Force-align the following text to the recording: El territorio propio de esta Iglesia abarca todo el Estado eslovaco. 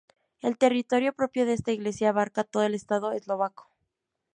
El 0.41 0.57
territorio 0.57 1.13
propio 1.13 1.45
de 1.45 1.53
esta 1.53 1.71
Iglesia 1.71 2.09
abarca 2.09 2.43
todo 2.43 2.63
el 2.63 2.73
Estado 2.73 3.11
eslovaco. 3.11 3.69